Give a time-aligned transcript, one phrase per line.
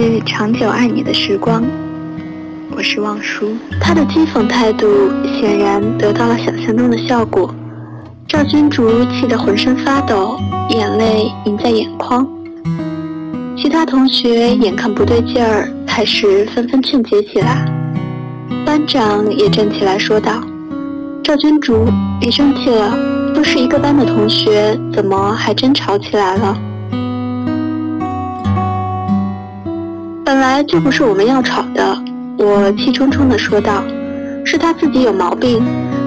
[0.00, 1.60] 是长久爱你的时光，
[2.70, 3.56] 我是望舒。
[3.80, 4.86] 他的讥讽态度
[5.24, 7.52] 显然得到了想象中的效果。
[8.28, 10.38] 赵君竹气得浑身发抖，
[10.68, 12.24] 眼泪盈在眼眶。
[13.56, 17.66] 其他同学眼看不对劲儿，开始纷纷劝解起来。
[18.64, 20.40] 班长也站起来说道
[21.24, 21.88] ：“赵君竹，
[22.20, 22.96] 别生气了，
[23.34, 26.56] 都是一个班的同学，怎么还真吵起来了？”
[30.38, 32.00] 本来就不是我们要吵的，
[32.38, 33.82] 我气冲冲地说道
[34.46, 35.60] ：“是他自己有毛病，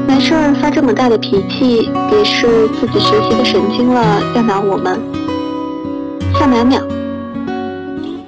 [0.08, 4.98] 没事儿发这么大的脾气，别是自己学习的神经了，要拿我们。”
[6.40, 6.82] 夏淼淼，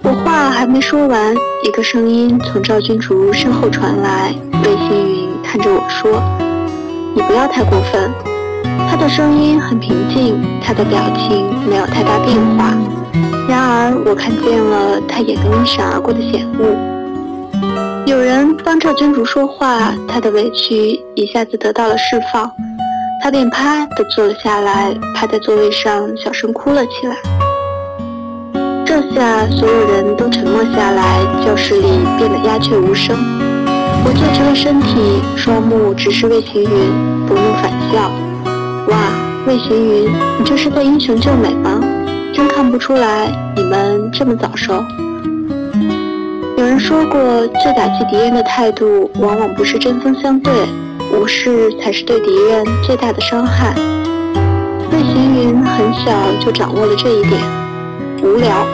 [0.03, 6.21] 我话还没说完，一个声音从赵君竹身后传来，魏星云看着我说
[7.15, 8.11] ：“你不要太过分。”
[8.91, 12.75] 他的声音很平静，他的表情没有太大变化。
[13.47, 16.75] 然而，我看见了他眼中一闪而过的险恶。
[18.05, 22.51] 有人帮赵君主说话，他的委屈一下子得到了释放，
[23.21, 27.15] 他便啪地坐了下来，趴在座位上小声哭了起来。
[28.85, 33.15] 这下所有人都沉默下来，教室里变得鸦雀无声。
[34.05, 38.11] 我坐直了身体，双目直视魏行云，不怒反笑。
[38.89, 38.97] 哇，
[39.47, 41.79] 魏行云，你这是在英雄救美吗？
[42.33, 44.83] 真看不出来你们这么早熟。
[46.57, 47.19] 有人说过，
[47.61, 50.51] 最打击敌人的态度，往往不是针锋相对，
[51.13, 53.75] 无视才是对敌人最大的伤害。
[54.91, 57.39] 魏行云很小就掌握了这一点。
[58.23, 58.65] 无聊，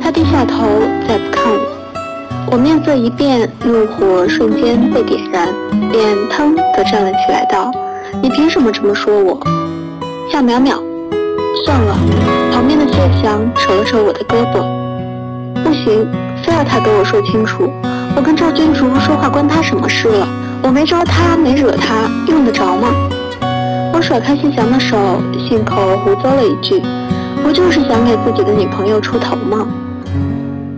[0.00, 0.66] 他低下头，
[1.06, 2.52] 再不看我。
[2.52, 5.48] 我面色一变，怒火瞬间被点燃，
[5.90, 7.70] 便腾地站了起来，道
[8.22, 9.38] ：“你凭什么这么说我？”
[10.32, 10.80] 夏淼淼。
[11.64, 11.96] 算了，
[12.96, 14.64] 谢翔扯了扯我的胳膊。
[15.62, 16.08] 不行，
[16.42, 17.70] 非要他给我说清楚。
[18.16, 20.26] 我跟赵君竹说话关他什么事了？
[20.62, 22.88] 我没招他，没惹他，用得着吗？
[23.92, 24.96] 我甩开谢翔的手，
[25.46, 26.82] 信口胡诌了一句
[27.44, 29.66] ：“不就是想给自己的女朋友出头吗？”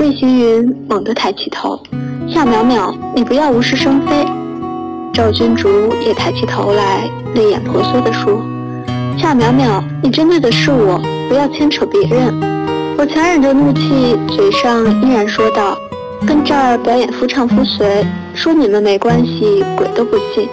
[0.01, 1.81] 魏行云猛地抬起头
[2.29, 4.27] ：“夏淼淼，你不要无事生非。”
[5.15, 5.69] 赵君竹
[6.05, 8.43] 也抬起头来，泪眼婆娑地说。
[9.17, 12.35] 夏淼淼，你针对的是我，不要牵扯别人。
[12.97, 15.79] 我强忍着怒气，嘴上依然说道
[16.27, 20.49] ：“跟这儿表演夫唱妇随，说你们没关系，鬼都不信。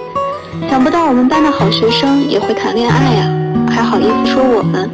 [0.69, 3.31] 想不到我们班的好学生也会谈恋爱呀，
[3.69, 4.89] 还好意思说我们？”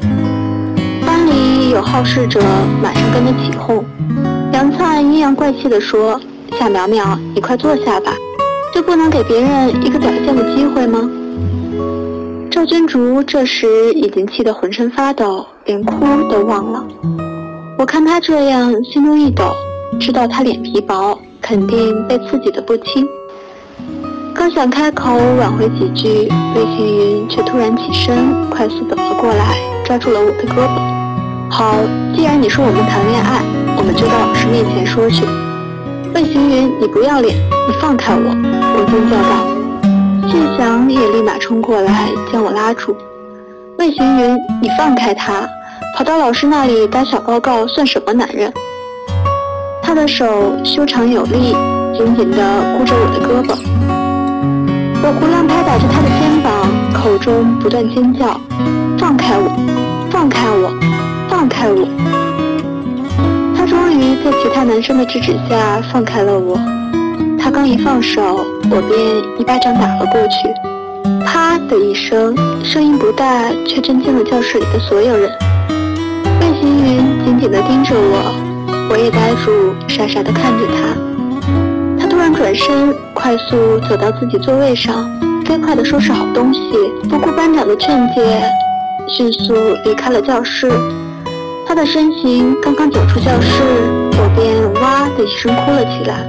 [1.06, 2.40] 班里有好事者，
[2.82, 3.84] 马上跟着起哄。
[4.54, 6.20] 杨灿阴阳怪气地说
[6.58, 8.14] ：“夏淼淼，你快坐下吧，
[8.74, 11.10] 就不能给别人一个表现的机会吗？”
[12.52, 16.86] 赵君竹这时已经气得浑身发抖，连哭都忘了。
[17.78, 19.54] 我看他这样，心中一抖，
[19.98, 23.08] 知道他脸皮薄，肯定被刺激的不轻。
[24.36, 31.50] 刚想开口挽回几句，魏行云却突然起身，快速走了过来，抓住了我的胳膊。
[31.50, 31.78] 好，
[32.14, 33.42] 既然你说我们谈恋爱，
[33.78, 35.24] 我们就到老师面前说去。
[36.14, 37.34] 魏行云，你不要脸，
[37.68, 38.24] 你放开我！
[38.76, 39.51] 我尖叫道。
[40.32, 42.96] 谢翔也立马冲过来将我拉住。
[43.78, 45.46] 魏行云，你放开他，
[45.98, 48.50] 跑到老师那里打小报告算什么男人？
[49.84, 51.54] 他的手修长有力，
[51.94, 52.38] 紧紧地
[52.78, 53.58] 箍着我的胳膊。
[55.04, 58.40] 我胡乱拍打着他的肩膀，口中不断尖叫
[58.98, 59.52] ：“放开我，
[60.10, 60.72] 放开我，
[61.28, 61.86] 放开我！”
[63.58, 66.58] 他终于在其他男生的制止下放开了我。
[67.44, 70.54] 他刚一放手，我便一巴掌打了过去，
[71.26, 75.28] 啪的一声，声音不大，却震惊了教室里的所有人。
[76.40, 78.36] 魏行云紧紧地盯着我，
[78.92, 80.96] 我也呆住，傻傻地看着他。
[82.00, 85.10] 他突然转身，快速走到自己座位上，
[85.44, 86.60] 飞快地收拾好东西，
[87.10, 88.22] 不顾班长的劝诫，
[89.08, 90.72] 迅速离开了教室。
[91.68, 93.64] 他的身形刚刚走出教室，
[94.12, 96.24] 我便哇的一声哭了起来。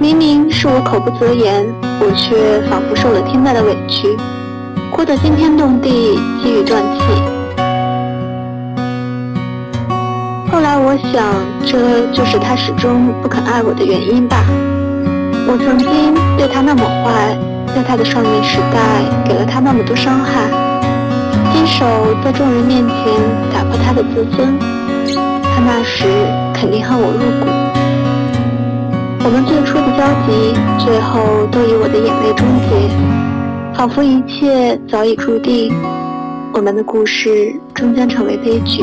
[0.00, 1.62] 明明是我口不择言，
[2.00, 4.16] 我却仿佛受了天大的委屈，
[4.90, 5.90] 哭得惊天动地，
[6.42, 7.00] 几欲断气。
[10.50, 11.22] 后来我想，
[11.66, 14.42] 这就是他始终不肯爱我的原因吧。
[15.46, 17.36] 我曾经对他那么坏，
[17.76, 20.48] 在他的少年时代给了他那么多伤害，
[21.52, 21.84] 亲手
[22.24, 22.96] 在众人面前
[23.52, 24.58] 打破他的自尊，
[25.44, 26.06] 他那时
[26.54, 27.89] 肯定恨我入骨。
[29.30, 30.52] 我们最初的交集，
[30.84, 35.72] 最后都以我的眼泪终结，仿佛一切早已注定，
[36.52, 38.82] 我们的故事终将成为悲剧。